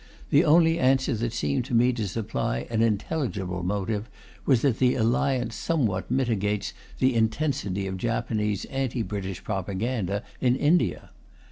The 0.31 0.43
only 0.43 0.79
answer 0.79 1.13
that 1.13 1.31
seemed 1.31 1.63
to 1.65 1.75
me 1.75 1.93
to 1.93 2.07
supply 2.07 2.65
an 2.71 2.81
intelligible 2.81 3.61
motive 3.61 4.09
was 4.47 4.63
that 4.63 4.79
the 4.79 4.95
Alliance 4.95 5.53
somewhat 5.55 6.09
mitigates 6.09 6.73
the 6.97 7.13
intensity 7.13 7.85
of 7.85 7.97
Japanese 7.97 8.65
anti 8.65 9.03
British 9.03 9.43
propaganda 9.43 10.23
in 10.39 10.55
India. 10.55 11.11